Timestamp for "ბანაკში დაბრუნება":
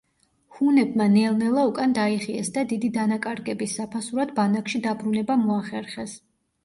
4.41-5.37